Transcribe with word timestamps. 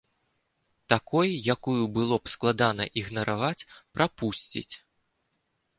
Такой, 0.93 1.29
якую 1.55 1.83
было 1.97 2.15
б 2.23 2.33
складана 2.35 2.83
ігнараваць, 3.03 3.67
прапусціць. 3.99 4.71